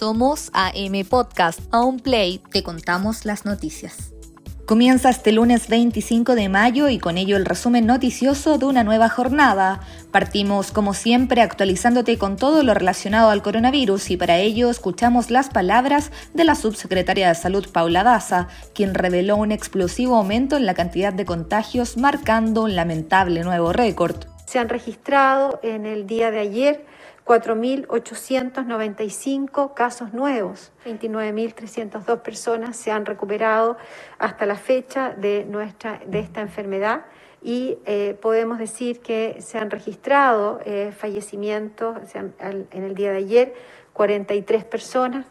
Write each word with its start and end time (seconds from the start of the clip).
Somos 0.00 0.50
AM 0.54 1.04
Podcast. 1.06 1.60
A 1.70 1.84
un 1.84 2.00
play 2.00 2.40
te 2.50 2.62
contamos 2.62 3.26
las 3.26 3.44
noticias. 3.44 4.14
Comienza 4.64 5.10
este 5.10 5.30
lunes 5.30 5.68
25 5.68 6.36
de 6.36 6.48
mayo 6.48 6.88
y 6.88 6.98
con 6.98 7.18
ello 7.18 7.36
el 7.36 7.44
resumen 7.44 7.84
noticioso 7.84 8.56
de 8.56 8.64
una 8.64 8.82
nueva 8.82 9.10
jornada. 9.10 9.80
Partimos 10.10 10.72
como 10.72 10.94
siempre 10.94 11.42
actualizándote 11.42 12.16
con 12.16 12.36
todo 12.36 12.62
lo 12.62 12.72
relacionado 12.72 13.28
al 13.28 13.42
coronavirus 13.42 14.10
y 14.12 14.16
para 14.16 14.38
ello 14.38 14.70
escuchamos 14.70 15.30
las 15.30 15.50
palabras 15.50 16.12
de 16.32 16.44
la 16.44 16.54
subsecretaria 16.54 17.28
de 17.28 17.34
Salud 17.34 17.68
Paula 17.70 18.02
Daza, 18.02 18.48
quien 18.74 18.94
reveló 18.94 19.36
un 19.36 19.52
explosivo 19.52 20.16
aumento 20.16 20.56
en 20.56 20.64
la 20.64 20.72
cantidad 20.72 21.12
de 21.12 21.26
contagios 21.26 21.98
marcando 21.98 22.62
un 22.62 22.74
lamentable 22.74 23.42
nuevo 23.42 23.74
récord. 23.74 24.16
Se 24.46 24.58
han 24.58 24.70
registrado 24.70 25.60
en 25.62 25.84
el 25.84 26.06
día 26.06 26.30
de 26.30 26.40
ayer 26.40 26.89
4.895 27.24 29.74
casos 29.74 30.12
nuevos. 30.12 30.72
29.302 30.84 32.22
personas 32.22 32.76
se 32.76 32.90
han 32.90 33.06
recuperado 33.06 33.76
hasta 34.18 34.46
la 34.46 34.56
fecha 34.56 35.10
de, 35.10 35.44
nuestra, 35.44 36.00
de 36.06 36.18
esta 36.20 36.40
enfermedad 36.40 37.04
y 37.42 37.78
eh, 37.86 38.18
podemos 38.20 38.58
decir 38.58 39.00
que 39.00 39.40
se 39.40 39.58
han 39.58 39.70
registrado 39.70 40.60
eh, 40.64 40.92
fallecimientos 40.96 41.96
en 42.14 42.82
el 42.82 42.94
día 42.94 43.12
de 43.12 43.18
ayer, 43.18 43.54
43 43.92 44.64
personas. 44.64 45.26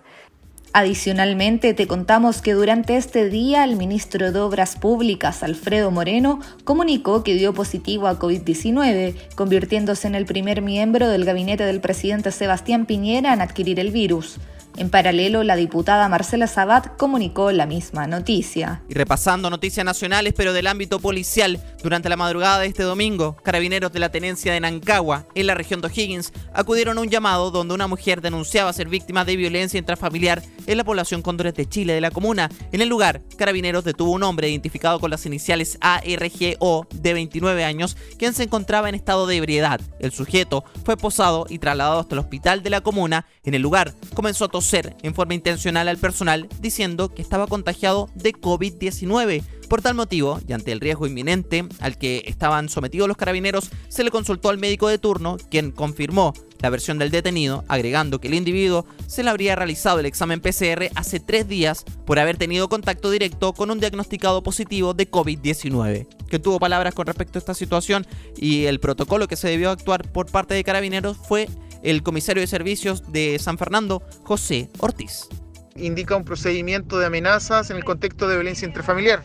Adicionalmente, 0.71 1.73
te 1.73 1.87
contamos 1.87 2.43
que 2.43 2.53
durante 2.53 2.95
este 2.95 3.27
día 3.27 3.63
el 3.63 3.75
ministro 3.75 4.31
de 4.31 4.39
Obras 4.39 4.75
Públicas, 4.75 5.41
Alfredo 5.41 5.89
Moreno, 5.89 6.39
comunicó 6.63 7.23
que 7.23 7.33
dio 7.33 7.55
positivo 7.55 8.07
a 8.07 8.19
COVID-19, 8.19 9.15
convirtiéndose 9.33 10.07
en 10.07 10.13
el 10.13 10.27
primer 10.27 10.61
miembro 10.61 11.09
del 11.09 11.25
gabinete 11.25 11.63
del 11.63 11.81
presidente 11.81 12.31
Sebastián 12.31 12.85
Piñera 12.85 13.33
en 13.33 13.41
adquirir 13.41 13.79
el 13.79 13.89
virus. 13.89 14.37
En 14.77 14.89
paralelo, 14.89 15.43
la 15.43 15.55
diputada 15.55 16.07
Marcela 16.07 16.47
Sabat 16.47 16.95
comunicó 16.95 17.51
la 17.51 17.65
misma 17.65 18.07
noticia. 18.07 18.81
Y 18.87 18.93
repasando 18.93 19.49
noticias 19.49 19.85
nacionales, 19.85 20.33
pero 20.35 20.53
del 20.53 20.67
ámbito 20.67 20.99
policial, 20.99 21.59
durante 21.83 22.07
la 22.07 22.15
madrugada 22.15 22.59
de 22.59 22.67
este 22.67 22.83
domingo, 22.83 23.35
carabineros 23.43 23.91
de 23.91 23.99
la 23.99 24.09
tenencia 24.09 24.53
de 24.53 24.59
Nancagua, 24.61 25.27
en 25.35 25.47
la 25.47 25.55
región 25.55 25.81
de 25.81 25.87
O'Higgins, 25.87 26.31
acudieron 26.53 26.97
a 26.97 27.01
un 27.01 27.09
llamado 27.09 27.51
donde 27.51 27.73
una 27.73 27.87
mujer 27.87 28.21
denunciaba 28.21 28.71
ser 28.71 28.87
víctima 28.87 29.25
de 29.25 29.35
violencia 29.35 29.77
intrafamiliar 29.77 30.41
en 30.65 30.77
la 30.77 30.83
población 30.83 31.21
Cóndores 31.21 31.55
de 31.55 31.67
Chile 31.67 31.93
de 31.93 32.01
la 32.01 32.11
comuna. 32.11 32.49
En 32.71 32.81
el 32.81 32.89
lugar, 32.89 33.21
carabineros 33.37 33.83
detuvo 33.83 34.13
a 34.13 34.15
un 34.15 34.23
hombre 34.23 34.49
identificado 34.49 34.99
con 34.99 35.11
las 35.11 35.25
iniciales 35.25 35.77
ARGO 35.81 36.87
de 36.93 37.13
29 37.13 37.65
años, 37.65 37.97
quien 38.17 38.33
se 38.33 38.43
encontraba 38.43 38.87
en 38.87 38.95
estado 38.95 39.27
de 39.27 39.37
ebriedad. 39.37 39.81
El 39.99 40.11
sujeto 40.11 40.63
fue 40.85 40.95
posado 40.95 41.45
y 41.49 41.59
trasladado 41.59 41.99
hasta 41.99 42.15
el 42.15 42.19
hospital 42.19 42.63
de 42.63 42.69
la 42.69 42.81
comuna. 42.81 43.25
En 43.43 43.53
el 43.53 43.61
lugar, 43.61 43.93
comenzó 44.13 44.45
a 44.45 44.49
ser 44.61 44.95
en 45.03 45.13
forma 45.13 45.33
intencional 45.33 45.87
al 45.87 45.97
personal 45.97 46.47
diciendo 46.59 47.13
que 47.13 47.21
estaba 47.21 47.47
contagiado 47.47 48.09
de 48.15 48.33
COVID-19. 48.33 49.43
Por 49.69 49.83
tal 49.83 49.93
motivo, 49.93 50.39
y 50.47 50.53
ante 50.53 50.71
el 50.71 50.79
riesgo 50.79 51.05
inminente 51.05 51.63
al 51.79 51.97
que 51.97 52.23
estaban 52.25 52.69
sometidos 52.69 53.07
los 53.07 53.17
carabineros, 53.17 53.69
se 53.87 54.03
le 54.03 54.09
consultó 54.09 54.49
al 54.49 54.57
médico 54.57 54.87
de 54.87 54.97
turno, 54.97 55.37
quien 55.51 55.71
confirmó 55.71 56.33
la 56.59 56.71
versión 56.71 56.97
del 56.97 57.11
detenido, 57.11 57.63
agregando 57.67 58.19
que 58.19 58.27
el 58.27 58.33
individuo 58.33 58.85
se 59.07 59.23
le 59.23 59.29
habría 59.29 59.55
realizado 59.55 59.99
el 59.99 60.07
examen 60.07 60.41
PCR 60.41 60.89
hace 60.95 61.19
tres 61.19 61.47
días 61.47 61.85
por 62.05 62.19
haber 62.19 62.37
tenido 62.37 62.67
contacto 62.67 63.11
directo 63.11 63.53
con 63.53 63.71
un 63.71 63.79
diagnosticado 63.79 64.41
positivo 64.41 64.93
de 64.95 65.09
COVID-19. 65.09 66.07
Que 66.27 66.39
tuvo 66.39 66.59
palabras 66.59 66.93
con 66.95 67.05
respecto 67.07 67.37
a 67.37 67.41
esta 67.41 67.53
situación 67.53 68.05
y 68.35 68.65
el 68.65 68.79
protocolo 68.79 69.27
que 69.27 69.35
se 69.35 69.49
debió 69.49 69.69
actuar 69.69 70.11
por 70.11 70.31
parte 70.31 70.55
de 70.55 70.63
carabineros 70.63 71.17
fue 71.17 71.47
el 71.83 72.03
comisario 72.03 72.41
de 72.41 72.47
servicios 72.47 73.11
de 73.11 73.39
San 73.39 73.57
Fernando, 73.57 74.03
José 74.23 74.69
Ortiz. 74.79 75.27
Indica 75.75 76.15
un 76.15 76.25
procedimiento 76.25 76.99
de 76.99 77.05
amenazas 77.05 77.69
en 77.69 77.77
el 77.77 77.83
contexto 77.83 78.27
de 78.27 78.35
violencia 78.35 78.67
intrafamiliar. 78.67 79.23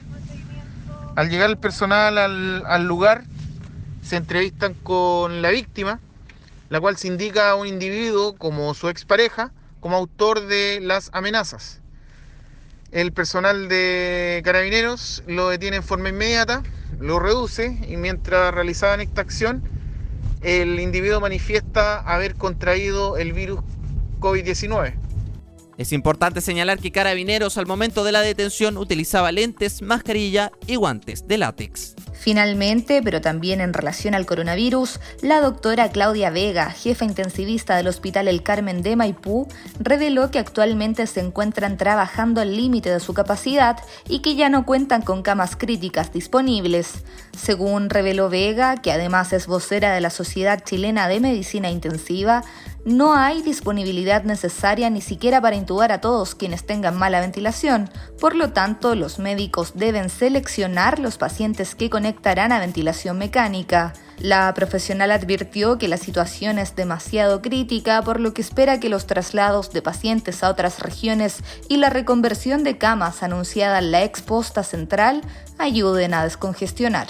Al 1.17 1.31
llegar 1.31 1.51
el 1.51 1.59
personal 1.59 2.19
al, 2.19 2.87
lugar, 2.87 3.25
se 4.03 4.17
entrevistan 4.17 4.75
con 4.75 5.43
la 5.43 5.51
víctima, 5.51 6.01
la 6.69 6.81
cual 6.81 6.97
se 6.97 7.09
indica 7.09 7.51
a 7.51 7.55
un 7.55 7.67
individuo 7.67 8.37
como 8.37 8.75
su 8.75 8.89
expareja 8.89 9.53
como 9.81 9.97
autor 9.97 10.47
de 10.47 10.81
las 10.81 11.11
amenazas. 11.13 11.81
El 12.91 13.13
personal 13.13 13.69
de 13.69 14.41
carabineros 14.45 15.23
lo 15.27 15.51
detiene 15.51 15.77
en 15.77 15.83
forma 15.83 16.09
inmediata, 16.09 16.63
lo 17.01 17.19
reduce 17.19 17.79
y 17.89 17.97
mientras 17.97 18.55
realizaban 18.55 19.01
esta 19.01 19.21
acción 19.21 19.63
el 20.45 20.79
individuo 20.79 21.21
manifiesta 21.21 22.01
haber 22.01 22.35
contraído 22.35 23.17
el 23.17 23.33
virus 23.33 23.61
COVID-19. 24.21 24.95
Es 25.77 25.93
importante 25.93 26.41
señalar 26.41 26.79
que 26.79 26.93
Carabineros 26.93 27.59
al 27.59 27.67
momento 27.67 28.05
de 28.05 28.13
la 28.13 28.21
detención 28.21 28.77
utilizaba 28.77 29.33
lentes, 29.33 29.83
mascarilla 29.83 30.53
y 30.67 30.77
guantes 30.77 31.27
de 31.27 31.39
látex. 31.39 31.97
Finalmente, 32.15 33.03
pero 33.03 33.21
también 33.21 33.61
en 33.61 33.75
relación 33.75 34.15
al 34.15 34.25
coronavirus, 34.25 35.01
la 35.21 35.41
doctora 35.41 35.91
Claudia 35.91 36.31
Vega, 36.31 36.71
jefa 36.71 37.05
intensivista 37.05 37.77
del 37.77 37.89
Hospital 37.89 38.29
El 38.29 38.43
Carmen 38.43 38.83
de 38.83 38.97
Maipú, 38.97 39.49
reveló 39.79 40.31
que 40.31 40.39
actualmente 40.39 41.07
se 41.07 41.21
encuentran 41.21 41.77
trabajando 41.77 42.41
al 42.41 42.57
límite 42.57 42.91
de 42.91 43.01
su 43.01 43.15
capacidad 43.15 43.79
y 44.09 44.21
que 44.21 44.37
ya 44.37 44.49
no 44.49 44.65
cuentan 44.65 45.03
con 45.03 45.23
camas 45.23 45.57
críticas 45.57 46.13
disponibles. 46.13 47.05
Según 47.37 47.91
reveló 47.91 48.31
Vega, 48.31 48.77
que 48.77 48.93
además 48.93 49.33
es 49.33 49.47
vocera 49.47 49.93
de 49.93 50.01
la 50.01 50.11
Sociedad 50.11 50.63
Chilena 50.65 51.09
de 51.09 51.21
Medicina 51.21 51.69
Intensiva, 51.69 52.43
no 52.85 53.15
hay 53.15 53.41
disponibilidad 53.41 54.25
necesaria 54.25 54.91
ni 54.91 55.01
siquiera 55.01 55.41
para 55.41 55.57
intubar 55.57 55.91
a 55.91 56.03
todos 56.03 56.35
quienes 56.35 56.67
tengan 56.67 56.99
mala 56.99 57.21
ventilación, 57.21 57.89
por 58.21 58.37
lo 58.37 58.53
tanto 58.53 58.95
los 58.95 59.19
médicos 59.19 59.73
deben 59.75 60.11
seleccionar 60.11 60.99
los 60.99 61.17
pacientes 61.17 61.75
que 61.75 61.89
conectarán 62.05 62.53
a 62.53 62.61
ventilación 62.61 63.17
mecánica. 63.17 63.95
La 64.19 64.53
profesional 64.53 65.11
advirtió 65.11 65.79
que 65.79 65.89
la 65.89 65.97
situación 65.97 66.59
es 66.59 66.77
demasiado 66.77 67.41
crítica, 67.41 68.03
por 68.03 68.21
lo 68.21 68.35
que 68.35 68.43
espera 68.43 68.79
que 68.79 68.91
los 68.91 69.07
traslados 69.07 69.73
de 69.73 69.81
pacientes 69.81 70.45
a 70.45 70.51
otras 70.51 70.81
regiones 70.81 71.43
y 71.67 71.79
la 71.79 71.89
reconversión 71.89 72.63
de 72.63 72.77
camas 72.77 73.23
anunciada 73.23 73.79
en 73.79 73.91
la 73.91 74.05
exposta 74.05 74.65
central 74.65 75.23
ayuden 75.57 76.13
a 76.13 76.25
descongestionar. 76.25 77.07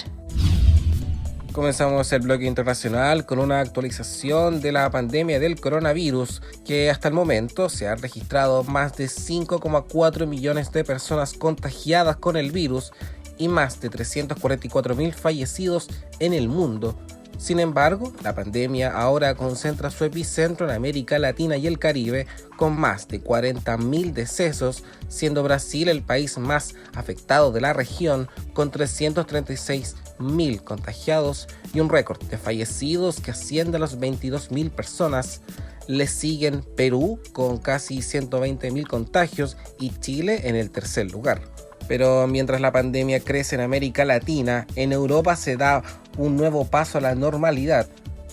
Comenzamos 1.51 2.11
el 2.13 2.21
bloque 2.21 2.45
internacional 2.45 3.25
con 3.25 3.39
una 3.39 3.59
actualización 3.59 4.61
de 4.61 4.71
la 4.71 4.89
pandemia 4.91 5.41
del 5.41 5.59
coronavirus, 5.59 6.41
que 6.65 6.89
hasta 6.89 7.09
el 7.09 7.13
momento 7.13 7.67
se 7.67 7.89
han 7.89 8.01
registrado 8.01 8.63
más 8.63 8.95
de 8.95 9.05
5,4 9.07 10.25
millones 10.25 10.71
de 10.71 10.85
personas 10.85 11.33
contagiadas 11.33 12.15
con 12.15 12.37
el 12.37 12.51
virus 12.51 12.93
y 13.37 13.47
más 13.47 13.81
de 13.81 13.89
344 13.89 14.95
mil 14.95 15.13
fallecidos 15.13 15.89
en 16.19 16.33
el 16.33 16.47
mundo. 16.47 16.97
Sin 17.37 17.59
embargo, 17.59 18.13
la 18.23 18.33
pandemia 18.33 18.91
ahora 18.97 19.35
concentra 19.35 19.89
su 19.89 20.05
epicentro 20.05 20.67
en 20.67 20.75
América 20.75 21.19
Latina 21.19 21.57
y 21.57 21.67
el 21.67 21.79
Caribe, 21.79 22.27
con 22.55 22.79
más 22.79 23.07
de 23.07 23.21
40.000 23.21 24.13
decesos, 24.13 24.83
siendo 25.09 25.43
Brasil 25.43 25.89
el 25.89 26.01
país 26.01 26.37
más 26.37 26.75
afectado 26.93 27.51
de 27.51 27.61
la 27.61 27.73
región, 27.73 28.29
con 28.53 28.71
336 28.71 29.95
mil 30.17 30.63
contagiados 30.63 31.47
y 31.73 31.81
un 31.81 31.89
récord 31.89 32.21
de 32.23 32.37
fallecidos 32.37 33.19
que 33.19 33.31
asciende 33.31 33.77
a 33.77 33.81
los 33.81 33.99
22.000 33.99 34.71
personas. 34.71 35.41
Le 35.87 36.07
siguen 36.07 36.63
Perú 36.75 37.19
con 37.33 37.57
casi 37.57 37.97
120.000 37.97 38.87
contagios 38.87 39.57
y 39.77 39.91
Chile 39.99 40.47
en 40.47 40.55
el 40.55 40.71
tercer 40.71 41.11
lugar. 41.11 41.41
Pero 41.87 42.27
mientras 42.27 42.61
la 42.61 42.71
pandemia 42.71 43.19
crece 43.19 43.55
en 43.55 43.61
América 43.61 44.05
Latina, 44.05 44.65
en 44.75 44.91
Europa 44.91 45.35
se 45.35 45.57
da 45.57 45.83
un 46.17 46.35
nuevo 46.35 46.65
paso 46.65 46.97
a 46.97 47.01
la 47.01 47.15
normalidad, 47.15 47.87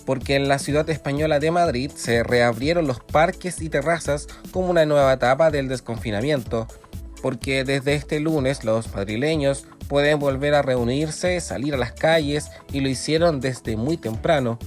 porque 0.05 0.35
en 0.35 0.47
la 0.47 0.59
ciudad 0.59 0.89
española 0.89 1.39
de 1.39 1.51
Madrid 1.51 1.91
se 1.95 2.23
reabrieron 2.23 2.87
los 2.87 2.99
parques 2.99 3.61
y 3.61 3.69
terrazas 3.69 4.27
como 4.51 4.69
una 4.69 4.85
nueva 4.85 5.13
etapa 5.13 5.51
del 5.51 5.67
desconfinamiento, 5.67 6.67
porque 7.21 7.63
desde 7.63 7.95
este 7.95 8.19
lunes 8.19 8.63
los 8.63 8.93
madrileños 8.93 9.65
pueden 9.87 10.19
volver 10.19 10.55
a 10.55 10.61
reunirse, 10.61 11.39
salir 11.39 11.73
a 11.73 11.77
las 11.77 11.93
calles 11.93 12.49
y 12.71 12.81
lo 12.81 12.89
hicieron 12.89 13.39
desde 13.39 13.77
muy 13.77 13.97
temprano. 13.97 14.57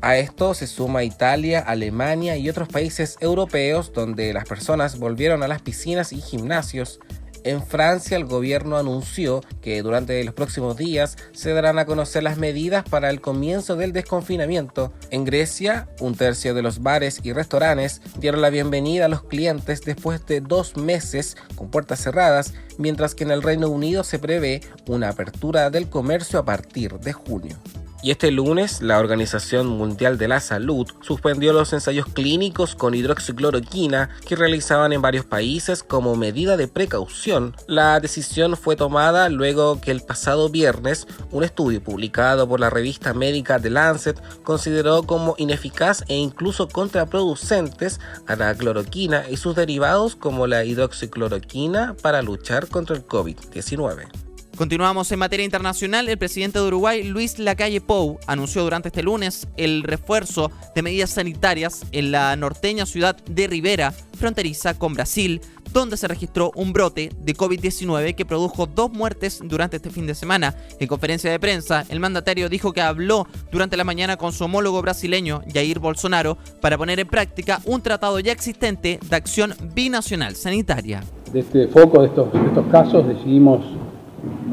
A 0.00 0.18
esto 0.18 0.52
se 0.52 0.66
suma 0.66 1.02
Italia, 1.02 1.60
Alemania 1.60 2.36
y 2.36 2.50
otros 2.50 2.68
países 2.68 3.16
europeos 3.20 3.90
donde 3.94 4.34
las 4.34 4.44
personas 4.44 4.98
volvieron 4.98 5.42
a 5.42 5.48
las 5.48 5.62
piscinas 5.62 6.12
y 6.12 6.20
gimnasios. 6.20 7.00
En 7.44 7.62
Francia 7.62 8.16
el 8.16 8.24
gobierno 8.24 8.78
anunció 8.78 9.42
que 9.60 9.82
durante 9.82 10.24
los 10.24 10.32
próximos 10.32 10.78
días 10.78 11.18
se 11.32 11.52
darán 11.52 11.78
a 11.78 11.84
conocer 11.84 12.22
las 12.22 12.38
medidas 12.38 12.84
para 12.88 13.10
el 13.10 13.20
comienzo 13.20 13.76
del 13.76 13.92
desconfinamiento. 13.92 14.94
En 15.10 15.26
Grecia, 15.26 15.86
un 16.00 16.14
tercio 16.14 16.54
de 16.54 16.62
los 16.62 16.82
bares 16.82 17.20
y 17.22 17.34
restaurantes 17.34 18.00
dieron 18.18 18.40
la 18.40 18.48
bienvenida 18.48 19.04
a 19.04 19.08
los 19.08 19.24
clientes 19.24 19.82
después 19.82 20.24
de 20.24 20.40
dos 20.40 20.78
meses 20.78 21.36
con 21.54 21.70
puertas 21.70 22.00
cerradas, 22.00 22.54
mientras 22.78 23.14
que 23.14 23.24
en 23.24 23.30
el 23.30 23.42
Reino 23.42 23.68
Unido 23.68 24.04
se 24.04 24.18
prevé 24.18 24.62
una 24.86 25.10
apertura 25.10 25.68
del 25.68 25.90
comercio 25.90 26.38
a 26.38 26.46
partir 26.46 26.98
de 26.98 27.12
junio. 27.12 27.58
Y 28.04 28.10
este 28.10 28.30
lunes, 28.30 28.82
la 28.82 28.98
Organización 28.98 29.66
Mundial 29.66 30.18
de 30.18 30.28
la 30.28 30.40
Salud 30.40 30.86
suspendió 31.00 31.54
los 31.54 31.72
ensayos 31.72 32.04
clínicos 32.06 32.74
con 32.74 32.94
hidroxicloroquina 32.94 34.10
que 34.28 34.36
realizaban 34.36 34.92
en 34.92 35.00
varios 35.00 35.24
países 35.24 35.82
como 35.82 36.14
medida 36.14 36.58
de 36.58 36.68
precaución. 36.68 37.56
La 37.66 37.98
decisión 38.00 38.58
fue 38.58 38.76
tomada 38.76 39.30
luego 39.30 39.80
que 39.80 39.90
el 39.90 40.02
pasado 40.02 40.50
viernes 40.50 41.06
un 41.30 41.44
estudio 41.44 41.82
publicado 41.82 42.46
por 42.46 42.60
la 42.60 42.68
revista 42.68 43.14
médica 43.14 43.58
The 43.58 43.70
Lancet 43.70 44.20
consideró 44.42 45.04
como 45.04 45.34
ineficaz 45.38 46.04
e 46.06 46.14
incluso 46.14 46.68
contraproducentes 46.68 48.00
a 48.26 48.36
la 48.36 48.54
cloroquina 48.54 49.24
y 49.30 49.38
sus 49.38 49.56
derivados 49.56 50.14
como 50.14 50.46
la 50.46 50.62
hidroxicloroquina 50.66 51.96
para 52.02 52.20
luchar 52.20 52.68
contra 52.68 52.96
el 52.96 53.06
COVID-19. 53.06 54.23
Continuamos 54.56 55.10
en 55.10 55.18
materia 55.18 55.44
internacional. 55.44 56.08
El 56.08 56.16
presidente 56.16 56.60
de 56.60 56.66
Uruguay, 56.66 57.02
Luis 57.02 57.40
Lacalle 57.40 57.80
Pou, 57.80 58.20
anunció 58.28 58.62
durante 58.62 58.88
este 58.88 59.02
lunes 59.02 59.48
el 59.56 59.82
refuerzo 59.82 60.52
de 60.76 60.82
medidas 60.82 61.10
sanitarias 61.10 61.84
en 61.90 62.12
la 62.12 62.36
norteña 62.36 62.86
ciudad 62.86 63.16
de 63.16 63.48
Rivera, 63.48 63.90
fronteriza 63.90 64.78
con 64.78 64.94
Brasil, 64.94 65.40
donde 65.72 65.96
se 65.96 66.06
registró 66.06 66.52
un 66.54 66.72
brote 66.72 67.10
de 67.18 67.34
COVID-19 67.34 68.14
que 68.14 68.24
produjo 68.24 68.66
dos 68.66 68.92
muertes 68.92 69.40
durante 69.44 69.78
este 69.78 69.90
fin 69.90 70.06
de 70.06 70.14
semana. 70.14 70.54
En 70.78 70.86
conferencia 70.86 71.32
de 71.32 71.40
prensa, 71.40 71.84
el 71.88 71.98
mandatario 71.98 72.48
dijo 72.48 72.72
que 72.72 72.80
habló 72.80 73.26
durante 73.50 73.76
la 73.76 73.82
mañana 73.82 74.16
con 74.16 74.32
su 74.32 74.44
homólogo 74.44 74.80
brasileño, 74.82 75.42
Jair 75.52 75.80
Bolsonaro, 75.80 76.38
para 76.60 76.78
poner 76.78 77.00
en 77.00 77.08
práctica 77.08 77.60
un 77.64 77.82
tratado 77.82 78.20
ya 78.20 78.30
existente 78.30 79.00
de 79.02 79.16
acción 79.16 79.52
binacional 79.74 80.36
sanitaria. 80.36 81.02
De 81.32 81.40
este 81.40 81.66
foco 81.66 82.02
de 82.02 82.06
estos 82.06 82.66
casos 82.70 83.08
decidimos 83.08 83.64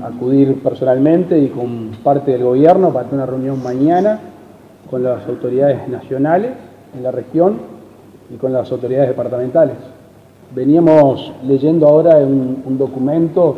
acudir 0.03 0.61
personalmente 0.61 1.37
y 1.37 1.49
con 1.49 1.91
parte 2.03 2.31
del 2.31 2.43
gobierno 2.43 2.91
para 2.91 3.05
tener 3.05 3.23
una 3.23 3.31
reunión 3.31 3.63
mañana 3.63 4.19
con 4.89 5.03
las 5.03 5.25
autoridades 5.27 5.87
nacionales 5.87 6.51
en 6.95 7.03
la 7.03 7.11
región 7.11 7.59
y 8.33 8.37
con 8.37 8.53
las 8.53 8.71
autoridades 8.71 9.09
departamentales. 9.09 9.75
Veníamos 10.53 11.31
leyendo 11.43 11.87
ahora 11.87 12.17
un, 12.17 12.63
un 12.65 12.77
documento 12.77 13.57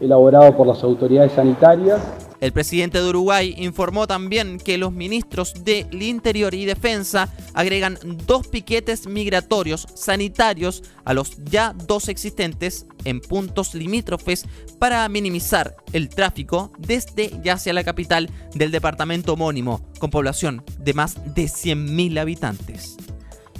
elaborado 0.00 0.56
por 0.56 0.66
las 0.66 0.82
autoridades 0.84 1.32
sanitarias 1.32 2.29
el 2.40 2.52
presidente 2.52 2.98
de 2.98 3.08
Uruguay 3.08 3.54
informó 3.58 4.06
también 4.06 4.58
que 4.58 4.78
los 4.78 4.92
ministros 4.92 5.64
del 5.64 6.02
Interior 6.02 6.54
y 6.54 6.64
Defensa 6.64 7.32
agregan 7.54 7.98
dos 8.26 8.46
piquetes 8.48 9.06
migratorios 9.06 9.86
sanitarios 9.94 10.82
a 11.04 11.14
los 11.14 11.36
ya 11.44 11.74
dos 11.86 12.08
existentes 12.08 12.86
en 13.04 13.20
puntos 13.20 13.74
limítrofes 13.74 14.46
para 14.78 15.08
minimizar 15.08 15.76
el 15.92 16.08
tráfico 16.08 16.72
desde 16.78 17.30
y 17.42 17.48
hacia 17.48 17.72
la 17.72 17.84
capital 17.84 18.30
del 18.54 18.70
departamento 18.70 19.34
homónimo, 19.34 19.80
con 19.98 20.10
población 20.10 20.64
de 20.78 20.94
más 20.94 21.16
de 21.34 21.44
100.000 21.44 22.18
habitantes. 22.18 22.96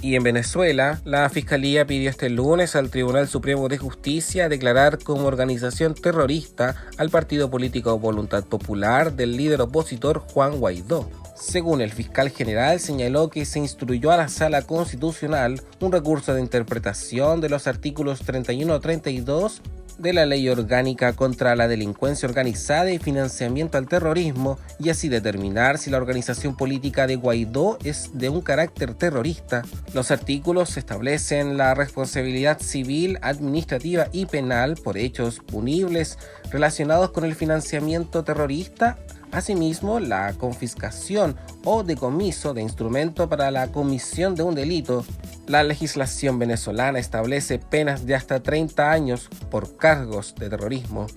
Y 0.03 0.15
en 0.15 0.23
Venezuela, 0.23 0.99
la 1.05 1.29
Fiscalía 1.29 1.85
pidió 1.85 2.09
este 2.09 2.31
lunes 2.31 2.75
al 2.75 2.89
Tribunal 2.89 3.27
Supremo 3.27 3.69
de 3.69 3.77
Justicia 3.77 4.49
declarar 4.49 4.97
como 4.97 5.27
organización 5.27 5.93
terrorista 5.93 6.75
al 6.97 7.11
partido 7.11 7.51
político 7.51 7.99
Voluntad 7.99 8.43
Popular 8.43 9.13
del 9.13 9.37
líder 9.37 9.61
opositor 9.61 10.17
Juan 10.17 10.59
Guaidó. 10.59 11.07
Según 11.35 11.81
el 11.81 11.91
fiscal 11.91 12.29
general, 12.31 12.79
señaló 12.79 13.29
que 13.29 13.45
se 13.45 13.59
instruyó 13.59 14.11
a 14.11 14.17
la 14.17 14.27
Sala 14.27 14.63
Constitucional 14.63 15.61
un 15.79 15.91
recurso 15.91 16.33
de 16.33 16.41
interpretación 16.41 17.39
de 17.39 17.49
los 17.49 17.67
artículos 17.67 18.25
31-32 18.25 19.61
de 20.01 20.13
la 20.13 20.25
Ley 20.25 20.49
Orgánica 20.49 21.13
contra 21.13 21.55
la 21.55 21.67
Delincuencia 21.67 22.27
Organizada 22.27 22.91
y 22.91 22.97
Financiamiento 22.97 23.77
al 23.77 23.87
Terrorismo 23.87 24.57
y 24.79 24.89
así 24.89 25.09
determinar 25.09 25.77
si 25.77 25.89
la 25.89 25.97
organización 25.97 26.57
política 26.57 27.05
de 27.05 27.15
Guaidó 27.15 27.77
es 27.83 28.11
de 28.13 28.29
un 28.29 28.41
carácter 28.41 28.95
terrorista. 28.95 29.61
Los 29.93 30.09
artículos 30.09 30.77
establecen 30.77 31.57
la 31.57 31.73
responsabilidad 31.73 32.59
civil, 32.59 33.19
administrativa 33.21 34.07
y 34.11 34.25
penal 34.25 34.75
por 34.75 34.97
hechos 34.97 35.39
punibles 35.39 36.17
relacionados 36.51 37.11
con 37.11 37.23
el 37.23 37.35
financiamiento 37.35 38.23
terrorista 38.23 38.97
Asimismo, 39.31 39.99
la 39.99 40.33
confiscación 40.33 41.37
o 41.63 41.83
decomiso 41.83 42.53
de 42.53 42.61
instrumento 42.61 43.29
para 43.29 43.49
la 43.49 43.67
comisión 43.67 44.35
de 44.35 44.43
un 44.43 44.55
delito. 44.55 45.05
La 45.47 45.63
legislación 45.63 46.37
venezolana 46.37 46.99
establece 46.99 47.57
penas 47.57 48.05
de 48.05 48.15
hasta 48.15 48.43
30 48.43 48.91
años 48.91 49.29
por 49.49 49.77
cargos 49.77 50.35
de 50.35 50.49
terrorismo. 50.49 51.07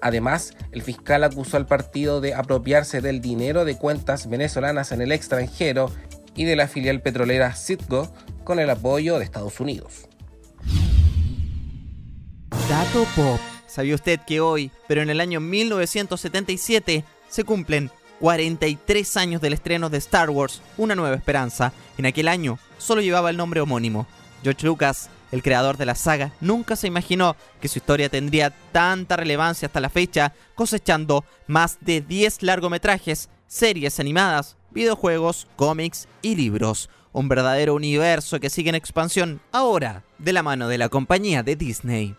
Además, 0.00 0.54
el 0.72 0.82
fiscal 0.82 1.22
acusó 1.22 1.56
al 1.56 1.66
partido 1.66 2.20
de 2.20 2.34
apropiarse 2.34 3.00
del 3.00 3.20
dinero 3.20 3.64
de 3.64 3.78
cuentas 3.78 4.28
venezolanas 4.28 4.90
en 4.90 5.00
el 5.00 5.12
extranjero 5.12 5.92
y 6.34 6.44
de 6.44 6.56
la 6.56 6.66
filial 6.66 7.00
petrolera 7.00 7.54
Citgo 7.54 8.12
con 8.42 8.58
el 8.58 8.70
apoyo 8.70 9.18
de 9.18 9.24
Estados 9.24 9.60
Unidos. 9.60 10.08
Dato 12.68 13.06
Pop. 13.14 13.38
¿Sabía 13.68 13.94
usted 13.94 14.20
que 14.26 14.40
hoy, 14.40 14.70
pero 14.88 15.02
en 15.02 15.08
el 15.08 15.20
año 15.20 15.40
1977, 15.40 17.04
se 17.32 17.44
cumplen 17.44 17.90
43 18.20 19.16
años 19.16 19.40
del 19.40 19.54
estreno 19.54 19.88
de 19.88 19.96
Star 19.98 20.28
Wars, 20.28 20.60
Una 20.76 20.94
Nueva 20.94 21.16
Esperanza. 21.16 21.72
En 21.96 22.04
aquel 22.04 22.28
año 22.28 22.58
solo 22.76 23.00
llevaba 23.00 23.30
el 23.30 23.38
nombre 23.38 23.62
homónimo. 23.62 24.06
George 24.42 24.66
Lucas, 24.66 25.08
el 25.32 25.42
creador 25.42 25.78
de 25.78 25.86
la 25.86 25.94
saga, 25.94 26.32
nunca 26.42 26.76
se 26.76 26.86
imaginó 26.86 27.34
que 27.60 27.68
su 27.68 27.78
historia 27.78 28.10
tendría 28.10 28.50
tanta 28.70 29.16
relevancia 29.16 29.66
hasta 29.66 29.80
la 29.80 29.88
fecha, 29.88 30.34
cosechando 30.54 31.24
más 31.46 31.78
de 31.80 32.02
10 32.02 32.42
largometrajes, 32.42 33.30
series 33.46 33.98
animadas, 33.98 34.56
videojuegos, 34.70 35.48
cómics 35.56 36.08
y 36.20 36.36
libros. 36.36 36.90
Un 37.12 37.28
verdadero 37.28 37.74
universo 37.74 38.40
que 38.40 38.50
sigue 38.50 38.68
en 38.68 38.74
expansión 38.74 39.40
ahora 39.52 40.04
de 40.18 40.34
la 40.34 40.42
mano 40.42 40.68
de 40.68 40.78
la 40.78 40.90
compañía 40.90 41.42
de 41.42 41.56
Disney. 41.56 42.14